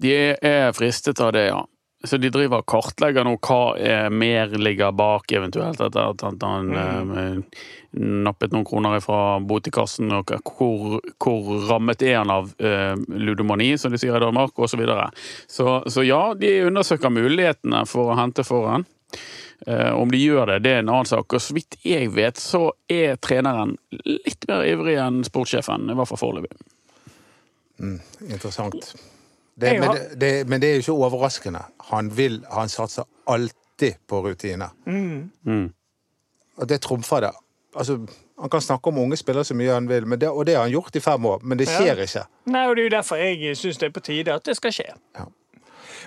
[0.00, 1.64] De er fristet av det, ja.
[2.04, 6.68] Så de driver og kartlegger nå hva er mer ligger bak, eventuelt, etter at han
[6.76, 7.62] eh,
[7.96, 13.94] nappet noen kroner fra botikassen, og hvor, hvor rammet er han av eh, ludomani, som
[13.94, 14.76] de sier i Danmark, osv.
[14.76, 15.08] Så, videre.
[15.48, 18.84] så Så ja, de undersøker mulighetene for å hente foran.
[19.64, 21.32] Eh, om de gjør det, det er en annen sak.
[21.32, 26.12] Og så vidt jeg vet, så er treneren litt mer ivrig enn sportssjefen, i hvert
[26.12, 26.56] fall foreløpig.
[27.80, 28.92] Interessant.
[29.60, 31.62] Det, men, det, det, men det er jo ikke overraskende.
[31.90, 34.74] Han vil, han satser alltid på rutiner.
[34.84, 35.72] Mm.
[36.56, 37.32] Og det trumfer det.
[37.76, 37.98] Altså,
[38.40, 40.66] han kan snakke om unge spillere så mye han vil, men det, og det har
[40.66, 42.26] han gjort i fem år, men det skjer ikke.
[42.52, 44.76] Nei, og Det er jo derfor jeg syns det er på tide at det skal
[44.76, 44.88] skje.
[45.16, 45.26] Ja.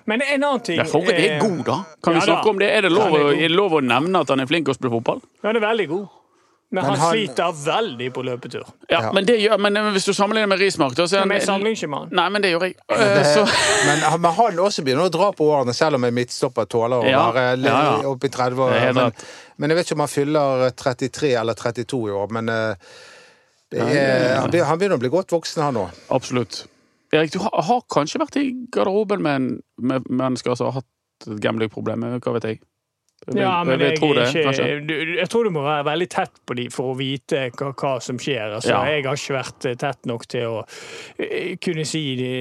[0.05, 1.77] Men en annen ting Derfor er eh, god, da.
[2.03, 2.49] Kan vi snakke da.
[2.49, 2.69] om det?
[2.71, 4.93] Er det lov, er er lov å nevne at han er flink til å spille
[4.93, 5.21] fotball?
[5.43, 6.07] Han er veldig god.
[6.71, 8.65] Men, Men han, han- sliter veldig på løpetur.
[8.89, 9.11] Ja, Ja.
[9.11, 11.77] Men, det gjør, men hvis du sammenligner med Rismark da, så er Men jeg sammenligner
[11.79, 12.09] ikke med han.
[12.19, 12.75] Nei, men det gjør jeg.
[12.87, 13.45] Det, Eh, Så,
[13.87, 17.01] men, han- men han også begynner å dra på årene, selv om en midtstopper tåler
[17.01, 18.07] å Ja, være ja, ja.
[18.11, 18.93] oppe i 30 år.
[18.93, 19.11] Men,
[19.57, 22.29] men jeg vet ikke om han fyller 33 eller 32 i år.
[22.37, 22.75] Men eh,
[23.71, 25.89] det er, han be- han begynner å bli godt voksen, han òg.
[26.09, 26.67] absolutt.
[27.11, 31.39] Erik, du har, har kanskje vært i garderoben med, en, med mennesker som har hatt
[31.41, 32.59] gambling-problemer, hva vet jeg?
[33.37, 36.55] Ja, men jeg, tror det, ikke, du, jeg tror du må være veldig tett på
[36.57, 38.55] de for å vite hva, hva som skjer.
[38.57, 38.81] Altså, Ja.
[38.89, 40.61] Jeg har ikke vært eh, tett nok til å
[41.17, 42.31] eh, kunne si det,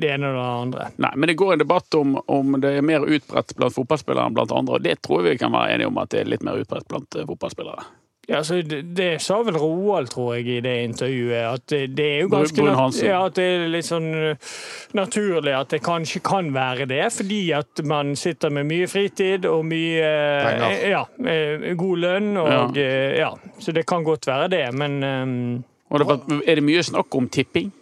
[0.00, 0.88] det ene og det andre.
[1.04, 4.38] Nei, men det går en debatt om, om det er mer utbredt blant fotballspillere enn
[4.38, 6.46] blant andre, og det tror jeg vi kan være enige om at det er litt
[6.46, 7.86] mer utbredt blant eh, fotballspillere.
[8.28, 11.42] Ja, altså, det, det sa vel Roald, tror jeg, i det intervjuet.
[11.44, 14.54] At det, det er jo ganske nat ja, det er litt sånn uh,
[14.96, 19.66] naturlig at det kanskje kan være det, fordi at man sitter med mye fritid og
[19.68, 20.88] mye eh.
[20.94, 23.30] Ja, eh, god lønn og eh, ja.
[23.60, 27.28] Så det kan godt være det, men um, det, var- er det mye snakk om
[27.28, 27.72] tipping?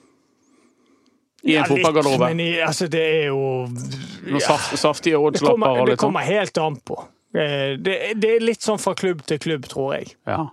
[1.43, 2.29] I en ja, fotballgarderobe?
[2.63, 4.43] Altså, det er jo Noen
[4.79, 6.05] saftige det oddslapper og litt sånn?
[6.05, 6.99] kommer helt an på.
[7.35, 10.15] Eh, Det, det er litt sånn fra klubb til klubb, tror jeg.
[10.29, 10.49] Ja.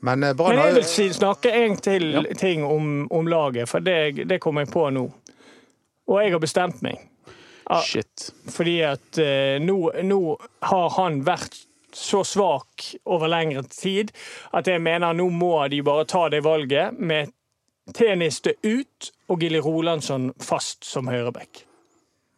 [0.00, 2.22] Men eh, Brann Men jeg vil si, snakke en til Ja.
[2.38, 5.06] ting om, om laget, for det, det kom jeg på nå.
[6.08, 7.00] Og jeg har bestemt meg.
[7.84, 8.30] Shit.
[8.48, 10.20] Fordi at eh, nå, nå
[10.64, 11.58] har han vært
[11.92, 14.12] så svak over lengre tid
[14.56, 17.32] at jeg mener nå må de bare ta det valget med
[17.96, 21.62] Teniste ut og Gilly Rolandsson fast som høyreback.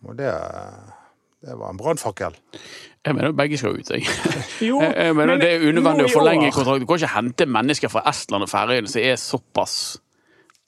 [0.07, 0.31] og det,
[1.41, 2.35] det var en brannfakkel.
[3.07, 4.05] Jeg mener begge skal ut, jeg.
[4.69, 6.85] Jo, Jeg, mener men Det er unødvendig å forlenge kontrakten.
[6.85, 9.77] Du kan ikke hente mennesker fra Estland og Færøyene som er såpass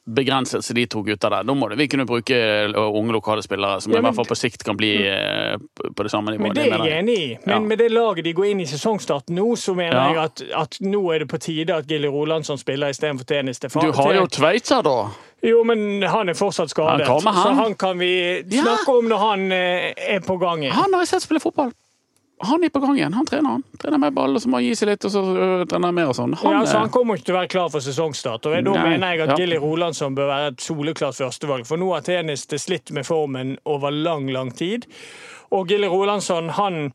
[0.02, 1.44] begrenset som de to gutta der.
[1.46, 2.34] Da må det vi kunne bruke
[2.74, 5.54] unge lokale spillere som Ja, i hvert fall på sikt kan bli eh,
[5.94, 6.48] på det samme nivået.
[6.48, 7.28] Men det er jeg enig i.
[7.44, 7.60] Men Ja.
[7.60, 10.08] med det laget de går inn i sesongstart nå, så mener Ja.
[10.08, 13.60] jeg at, at nå er det på tide at Gilly Rolandsson spiller istedenfor Tennis.
[13.60, 14.96] Du har jo Tveitser, da.
[15.42, 17.06] Jo, men han er fortsatt skadet.
[17.06, 17.42] Han kommer, han.
[17.42, 18.12] Så han kan vi
[18.46, 20.76] snakke om når han eh, er på gang igjen.
[20.76, 21.72] Han har jeg sett spille fotball.
[22.46, 23.14] Han er på gang igjen.
[23.14, 23.64] Han trener han.
[23.78, 25.98] Trener med ball, og så må han gi seg litt, og så øh, trener han
[25.98, 26.32] mer og sånn.
[26.40, 28.48] Han, ja, så eh, han kommer ikke til å være klar for sesongstart.
[28.50, 29.36] og Da mener jeg at ja.
[29.42, 31.66] Gilly Rolandsson bør være et soleklart førstevalg.
[31.68, 34.86] For nå har Tennis slitt med formen over lang, lang tid.
[35.54, 36.92] Og Gilly Rolandsson, han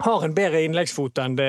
[0.00, 1.48] har en bedre innleggsfot enn det,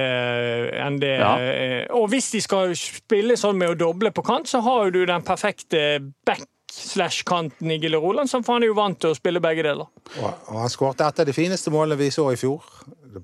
[0.82, 1.34] enn det Ja.
[1.38, 4.92] eh, Og hvis de skal spille sånn med å doble på kant, så har jo
[5.00, 9.42] du den perfekte back-slash-kanten i Gille Roland, som han er jo vant til å spille
[9.44, 9.88] begge deler.
[10.20, 12.62] Og, og han skårte et av de fineste målene vi så i fjor,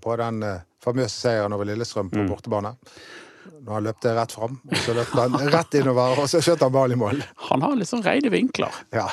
[0.01, 2.75] på den eh, famøse seieren over Lillestrøm på bortebane.
[3.65, 6.73] Når han løpte rett fram, og så løpte han rett innover, og så skjøt han
[6.73, 7.21] ball i mål.
[7.49, 8.73] Han har litt sånn reine vinkler.
[8.93, 9.05] Ja.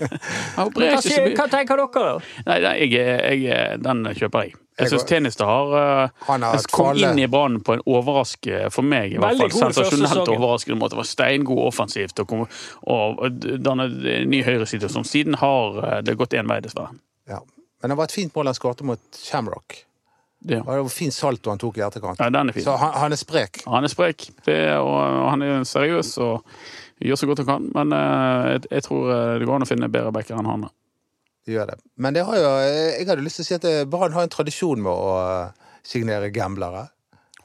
[0.56, 2.42] Hva, sier- hva tenker dere, da?
[2.46, 4.54] Nei, nei jeg, jeg, den kjøper jeg.
[4.80, 8.86] Jeg syns Tjeneste har, uh, Han har kom inn i Brann på en overraske, for
[8.86, 10.96] meg i hvert fall, sensasjonelt overraskende måte.
[10.96, 13.94] Det var steingod offensivt og, og, og dannet
[14.30, 16.96] ny høyreside som siden har det gått én vei, dessverre.
[17.30, 17.42] ja.
[17.80, 19.78] Men det var et fint mål han skåret mot Shamrock.
[20.40, 22.20] Det, Det var en fin salto han tok i etterkant.
[22.20, 22.64] ja, den er fin.
[22.64, 23.62] Så han, han er sprek.
[23.64, 26.44] Han er sprek, det, og, og han er seriøs og
[27.00, 27.70] gjør så godt han kan.
[27.72, 29.08] Men uh, jeg, jeg tror
[29.40, 30.68] det går an å finne bedre backer enn han.
[31.46, 31.78] Det gjør det.
[31.96, 32.48] Men det har jo,
[33.00, 35.12] jeg hadde lyst til å si at det- Brann har en tradisjon med å
[35.46, 36.88] eh, signere gamblere.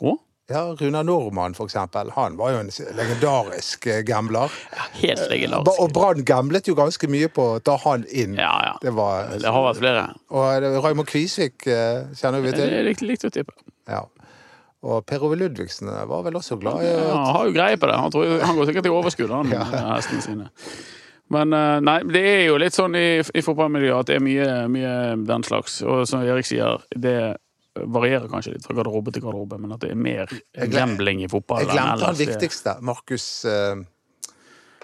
[0.01, 0.15] Å?
[0.51, 2.11] Ja, Runar Normann, for eksempel.
[2.13, 4.05] Han var jo en legendarisk gambler.
[4.05, 4.51] gambler.
[4.99, 5.79] Helt legendarisk.
[5.81, 8.35] Og Brann gamblet jo ganske mye på å ta han inn.
[8.37, 8.75] Ja, ja.
[8.83, 10.03] Det var Det har vært flere.
[10.29, 12.85] Og Raymond Kvisvik eh, kjenner vi Det til.
[12.85, 13.55] likt, likt å tippe.
[13.89, 14.03] Ja.
[14.85, 17.87] Og Per Ove Ludvigsen var vel også glad i Ja, han har jo greie på
[17.89, 17.95] det.
[17.97, 19.63] Han, tror, han går sikkert i overskudd, han, Ja.
[19.95, 20.49] hestene sine.
[21.33, 24.51] Men eh, nei, det er jo litt sånn i, i fotballmiljøet at det er mye,
[24.71, 24.93] mye
[25.25, 25.79] den slags.
[25.85, 27.17] Og som Erik sier, det
[27.75, 30.31] varierer kanskje litt fra garderobe til garderobe, men at det er mer
[30.71, 32.77] gambling i fotball Jeg glemte han viktigste.
[32.85, 33.81] Markus uh,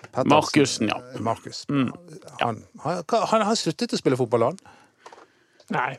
[0.01, 0.29] Pettersen.
[0.33, 0.97] Markusen, ja.
[1.13, 1.63] Eh, Markus.
[1.69, 1.91] Mm.
[2.41, 4.57] Han, han, han har sluttet å spille fotball, han.
[5.71, 5.91] Nei.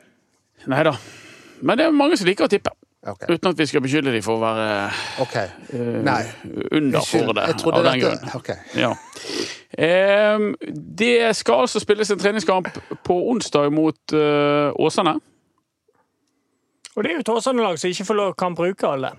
[0.68, 0.92] Nei da.
[1.62, 2.74] Men det er mange som liker å tippe.
[3.06, 3.24] Ok.
[3.28, 4.66] Uten at vi skal beskylde dem for å være
[5.24, 5.48] okay.
[5.74, 6.28] eh,
[6.78, 7.46] under for det.
[7.48, 8.28] av den dette- grunn.
[8.38, 8.56] Okay.
[8.78, 8.92] Ja.
[9.78, 10.54] Ehm,
[10.98, 12.68] det skal altså spilles en treningskamp
[13.02, 15.16] på onsdag mot eh, Åsane.
[16.94, 19.10] Og det er jo et Åsane-lag som ikke får lov kan bruke alle.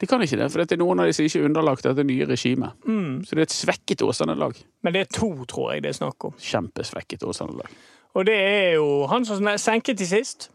[0.00, 2.04] De kan ikke det, for det er noen av de som ikke er underlagt dette
[2.08, 2.72] nye regimet.
[2.88, 3.20] Mm.
[3.28, 4.56] Så det er et svekket Åsane-lag.
[4.82, 6.34] Men det er to, tror jeg det er snakk om.
[6.40, 7.70] Kjempesvekket Åsane-lag.
[8.16, 10.48] Og det er jo han som senket til sist.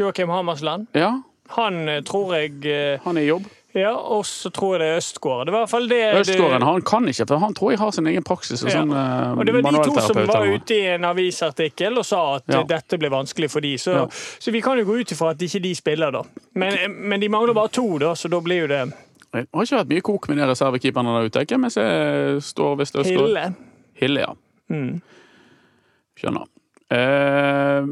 [0.00, 0.88] Joakim Hammersland.
[0.96, 1.12] Ja,
[1.48, 3.44] Han eh, tror jeg eh, han er i jobb.
[3.74, 5.46] Ja, og så tror jeg det er Østgården.
[5.48, 7.78] Det var i hvert fall det Østgården det- han kan ikke, for han tror jeg
[7.80, 8.62] har sin egen praksis.
[8.62, 8.76] Og Ja.
[8.78, 12.36] sånn uh, Og det var de to som var ute i en avisartikkel og sa
[12.36, 12.62] at Ja.
[12.62, 13.74] dette ble vanskelig for de.
[13.76, 14.06] Så, Ja.
[14.38, 16.22] så vi kan jo gå ut ifra at ikke de spiller, da.
[16.54, 16.78] Men,
[17.08, 18.92] men de mangler bare to, da, så da blir jo det
[19.34, 21.44] Det har ikke vært mye kok med de reservekeeperne der ute.
[21.44, 23.26] Hvem det som står hvis Østgård?
[23.26, 23.54] Hille.
[23.98, 24.32] Hille, ja.
[24.70, 25.02] Mm.
[26.16, 26.46] Skjønner.
[26.94, 27.86] Eh,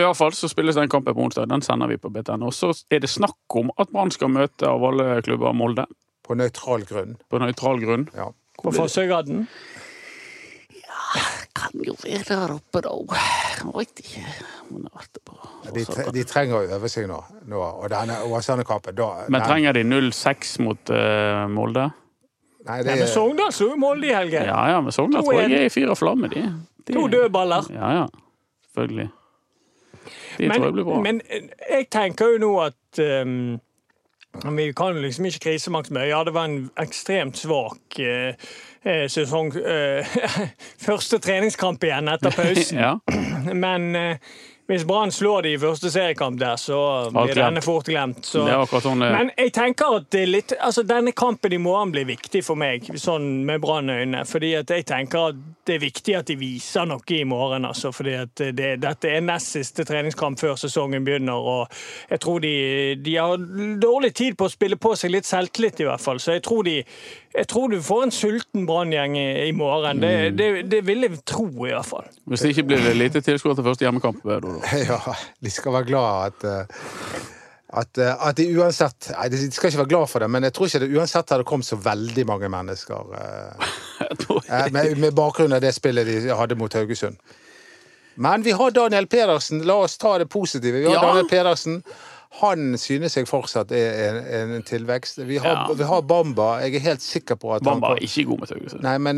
[0.00, 1.48] I hvert fall så spilles den kampen på onsdag.
[1.48, 2.42] Den sender vi på BTN.
[2.46, 5.86] Og så er det snakk om at Brann skal møte av alle klubber Molde
[6.26, 7.16] På nøytral grunn.
[7.30, 8.08] på nøytral grunn.
[8.16, 8.30] Ja.
[8.62, 9.46] På Fossøygadden.
[11.56, 12.90] Kan jo være der oppe, da.
[13.56, 14.24] Jeg vet ikke.
[14.70, 14.88] Men.
[15.74, 17.20] De, tre, de trenger å øve seg nå.
[17.48, 21.86] nå og denne Åsane-kampen, da Men den- trenger de 0-6 mot uh, Molde?
[22.66, 24.44] Nei, Nei, det men er Sogndal slo jo Molde i helgen.
[24.50, 26.42] Ja ja, men Sogndal tror jeg er i fyr og flamme, de.
[26.84, 26.92] de.
[26.96, 27.68] To dødballer.
[27.72, 28.06] Ja ja,
[28.66, 29.08] selvfølgelig.
[30.38, 31.00] De tror jeg blir bra.
[31.04, 33.56] Men, men jeg tenker jo nå at um,
[34.56, 36.08] vi kan liksom ikke krisemaktsmøte.
[36.10, 38.34] Ja, det var en ekstremt svak eh,
[38.84, 40.16] eh, sesong eh,
[40.86, 42.78] Første treningskamp igjen etter pausen.
[42.78, 42.96] ja.
[43.54, 44.16] Men eh,
[44.66, 46.78] hvis Brann slår de i første seriekamp der, så
[47.14, 48.24] blir denne fort glemt.
[48.26, 48.56] Sånn det
[49.14, 52.88] Men jeg tenker at det litt, altså denne kampen i morgen blir viktig for meg,
[52.98, 54.24] sånn med Brann-øyne.
[54.26, 57.64] Fordi jeg tenker at det er viktig at de viser noe i morgen.
[57.64, 61.34] altså, fordi det, Dette er nest siste treningskamp før sesongen begynner.
[61.34, 61.70] og
[62.10, 62.54] Jeg tror de,
[63.02, 63.36] de har
[63.82, 66.18] dårlig tid på å spille på seg litt selvtillit, i hvert fall.
[66.22, 66.80] Så jeg tror, de,
[67.36, 70.00] jeg tror du får en sulten Brann-gjeng i, i morgen.
[70.00, 70.36] Det, Mm.
[70.36, 72.06] det, det vil jeg tro, i hvert fall.
[72.26, 74.56] Hvis det ikke blir det lite tilskuere til første hjemmekamp, Dodo.
[74.88, 74.98] Ja,
[75.44, 77.24] de skal være glad at eh,
[77.76, 80.54] at, eh, at de uansett Nei, de skal ikke være glad for det, men jeg
[80.54, 83.72] tror ikke det uansett hadde kommet så veldig mange mennesker eh,
[84.06, 87.18] eh, med, med bakgrunn av det spillet de hadde mot Haugesund.
[88.16, 89.60] Men vi har Daniel Pedersen.
[89.68, 90.78] La oss ta det positive.
[90.78, 91.02] Vi har Ja.
[91.10, 91.82] Daniel Pedersen.
[92.40, 95.18] Han synes jeg fortsatt er en, en tilvekst.
[95.28, 95.74] Vi har, Ja.
[95.78, 96.48] vi har Bamba.
[96.60, 98.48] Jeg er helt sikker på at Bamba han er ikke god med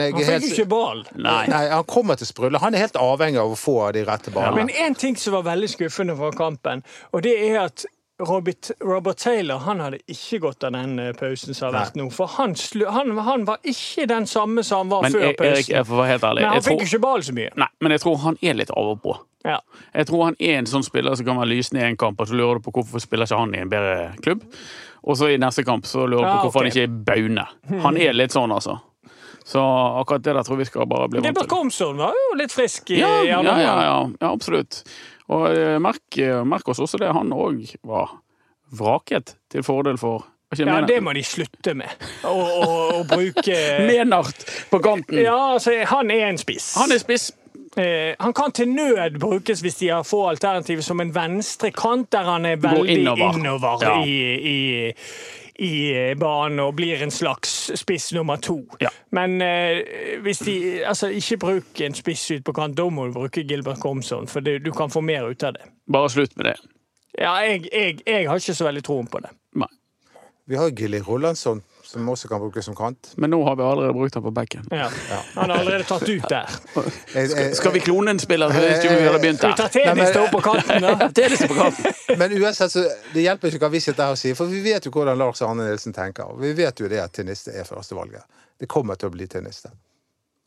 [0.00, 1.04] jeg Han fikk helt jo ikke ball.
[1.16, 1.46] Nei.
[1.50, 2.58] Nei, han kommer til å sprudle.
[2.62, 4.64] Han er helt avhengig av å få de rette ballene.
[4.66, 7.84] Men én ting som var veldig skuffende fra kampen, og det er at
[8.18, 12.08] Robert, Robert Taylor han hadde ikke gått av den eh, pausen som har vært nå.
[12.10, 12.56] For han,
[12.90, 15.74] han, han var ikke den samme som han var Men før Erik, pausen.
[15.76, 16.42] jeg får være helt ærlig.
[16.42, 17.52] Men han Jeg fikk ikke ball så mye.
[17.62, 19.14] nei, men jeg tror han er litt av og på.
[19.46, 19.60] Ja.
[19.94, 22.26] Jeg tror han er en sånn spiller som kan være lysende i en kamp, og
[22.28, 24.42] så lurer du på hvorfor spiller ikke han i en bedre klubb.
[25.08, 26.66] Og så i neste kamp så lurer du på Ja, hvorfor ok.
[26.66, 27.46] han ikke er Baune.
[27.86, 28.80] Han er litt sånn, altså.
[29.48, 29.62] Så
[30.02, 31.46] akkurat det der tror vi skal bare bli vant til.
[31.48, 34.82] Komsson var jo litt frisk i, Ja, i ja, ja, ja, ja absolutt.
[35.28, 38.16] Og eh, merk, eh, merk oss også det han òg var.
[38.72, 41.88] vraket til fordel for Ja, mener- det må de slutte med.
[42.24, 43.56] Å, å, å bruke
[43.88, 45.20] Menart på kanten.
[45.24, 46.74] Ja, altså, han er en spiss.
[46.80, 47.30] Han er spiss.
[47.76, 52.08] Eh, han kan til nød brukes hvis de har få alternativer som en venstre kant,
[52.12, 53.36] der han er veldig innover.
[53.36, 53.98] innover, Ja.
[54.04, 54.94] i, i,
[55.58, 58.60] i banen og blir en slags spiss nummer to.
[58.82, 58.92] Ja.
[59.10, 60.54] Men eh, hvis de
[60.86, 64.44] altså, ikke bruk en spiss ut på kant, da må du bruke Gilbert Komson, for
[64.44, 65.66] det, du kan få mer ut av det.
[65.90, 66.56] Bare slutt med det.
[67.18, 69.32] Ja, jeg, jeg, jeg har ikke så veldig troen på det.
[69.58, 69.70] Nei.
[70.48, 73.12] Vi har Gilly Rolandsson, som også kan brukes som kant.
[73.16, 74.66] Men nå har vi allerede brukt den på backen.
[74.70, 74.90] Ja.
[75.34, 76.58] Han er allerede tatt ut der.
[77.14, 78.52] Jeg, jeg, Skal vi klone en spiller?
[78.52, 79.68] Vi ha Skal vi ta der.
[79.72, 81.08] tennis opp på kanten, da?
[81.48, 81.96] På kanten.
[82.20, 84.84] Men uansett, så det hjelper ikke hva vi sitter her og sier, for vi vet
[84.84, 86.36] jo hvordan Lars Arne Nilsen tenker.
[86.42, 88.28] Vi vet jo det at tennis er førstevalget.
[88.60, 89.72] Det kommer til å bli Tenniste.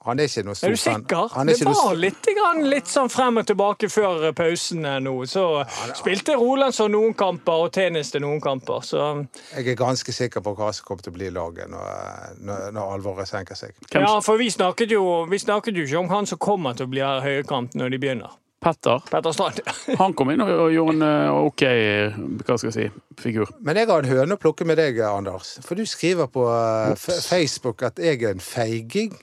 [0.08, 1.28] Han er ikke noe stor Er du sikker?
[1.36, 5.14] Han er Det var litt, grann, litt sånn frem og tilbake før pausen nå.
[5.30, 5.44] Så
[6.00, 8.82] spilte Rolandsson noen kamper og tennis til noen kamper.
[8.82, 9.04] Så
[9.56, 12.94] Jeg er ganske sikker på hva som kommer til å bli laget når, når, når
[12.98, 13.76] alvoret senker seg.
[13.92, 16.90] Hvem- ja, for vi snakket, jo, vi snakket jo ikke om han som kommer til
[16.90, 18.38] å bli høyrekant når de begynner.
[18.62, 19.02] Petter.
[19.10, 19.58] Petter Strand.
[19.98, 21.64] Han kom inn og og gjorde en eh, OK
[22.46, 22.84] hva skal jeg si,
[23.18, 23.50] figur.
[23.66, 25.56] Men jeg har en høne å plukke med deg, Anders.
[25.66, 26.94] For du skriver på eh,
[27.26, 29.16] Facebook at jeg er en feiging.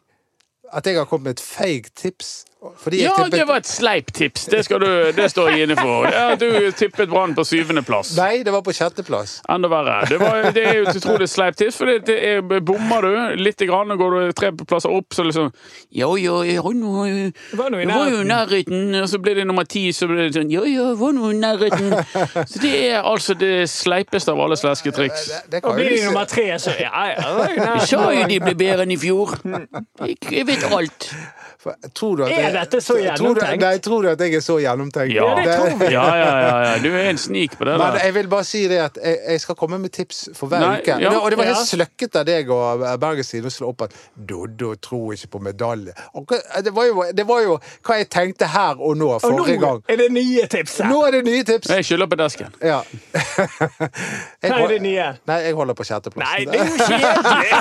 [0.73, 2.45] At jeg har kommet med et feigt tips.
[2.59, 4.45] Fordi Ja, tippet- det var et sleiptips.
[4.51, 6.07] Det, skal du, det står jeg inne for.
[6.11, 8.17] Ja, du tippet Brann på syvendeplass.
[8.19, 9.37] Nei, det var på sjetteplass.
[9.49, 10.01] Enda verre.
[10.11, 13.43] Det, var, det er jo et utrolig sleipt tips, for det, det er, bommer du
[13.45, 15.53] litt, grann, og går du tre plasser opp, så liksom
[15.95, 19.03] Ja, ja, jeg var nå i jeg jo i nærheten.
[19.03, 21.31] Og så blir det nummer ti, så blir det sånn Ja, ja, jeg var nå
[21.31, 21.95] i nærheten.
[22.43, 25.31] Så det er altså det sleipeste av alle slesketriks.
[25.63, 27.49] Og blir de nummer tre, så ja, ja.
[27.55, 29.39] Jeg sa jo de ble bedre enn i fjor.
[29.47, 31.13] Jeg, jeg vet alt.
[31.59, 33.61] For- Tror du at Er dette så tror du- gjennomtenkt?
[33.65, 35.11] Nei, tror du at jeg er så gjennomtenkt?
[35.13, 35.87] Ja, det tror vi.
[35.93, 36.79] Ja, ja, ja, ja.
[36.85, 37.99] Du er en snik på det Men der.
[38.05, 40.79] jeg vil bare si det at jeg, jeg skal komme med tips for hver Nei,
[40.79, 41.01] uke.
[41.03, 41.11] ja.
[41.19, 41.65] og det var helt Ja.
[41.67, 45.93] sløkket av deg og Bergens Tidende å slå opp at Doddo tror ikke på medalje.
[46.15, 46.27] Og
[46.63, 49.83] det, var jo, det var jo hva jeg tenkte her og nå Og nå gang.
[49.89, 50.89] er det nye tips her.
[50.93, 51.69] Nå er det nye tips!
[51.75, 52.55] Jeg skylder på desken.
[52.63, 52.83] Ja.
[54.43, 55.09] Jeg Hva er det nye?
[55.27, 56.29] Nei, jeg holder på sjetteplass.
[56.31, 57.53] Nei, det er jo kjedelig!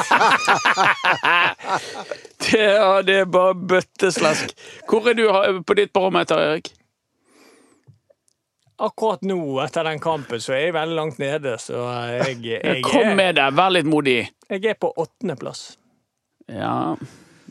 [2.52, 4.54] Det, ja, det er bare bøtteslask.
[4.90, 5.26] Hvor er du
[5.68, 6.72] på ditt barometer, Erik?
[8.78, 11.80] Akkurat nå, etter den kampen, så er jeg veldig langt nede, så
[12.14, 14.20] jeg, jeg, Kom med det, vær litt modig.
[14.52, 15.64] jeg er på åttendeplass.
[16.54, 16.94] Ja,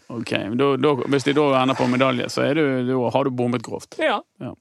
[0.06, 0.30] ok.
[0.60, 3.64] Da, da, hvis de da ender på medalje, så er du, da har du bommet
[3.66, 3.98] grovt.
[3.98, 4.20] Ja.
[4.40, 4.54] Ja.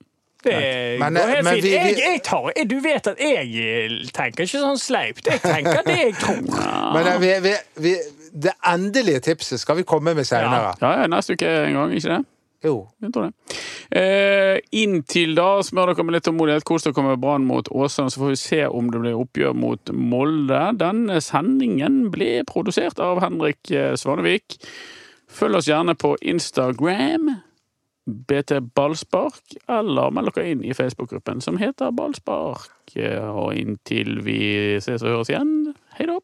[0.45, 0.58] Det
[1.02, 1.63] Men, går helt men fint.
[1.63, 5.26] vi- vi- Jeg, jeg tar, du vet at jeg tenker ikke sånn sleipt.
[5.32, 6.41] Jeg tenker det jeg tror.
[6.93, 7.93] Men eh, vi, vi, vi,
[8.36, 10.74] det endelige tipset skal vi komme med seinere.
[10.82, 12.26] Ja, ja, neste uke en gang, ikke det?
[12.65, 12.76] Jo.
[13.04, 13.56] Jeg tror det.
[13.95, 16.65] Eh, inntil da, smør dere med litt tålmodighet.
[16.65, 19.91] Kos dere med Brann mot Åsane, så får vi se om det blir oppgjør mot
[19.93, 20.62] Molde.
[20.82, 24.58] Denne sendingen ble produsert av Henrik eh, Svanevik.
[25.36, 27.36] Følg oss gjerne på Instagram.
[28.06, 32.69] BT Ballspark, eller meld dere inn i Facebook-gruppen som heter Ballspark.
[32.95, 36.19] Eh, Og inntil vi ses og høres igjen, hei da!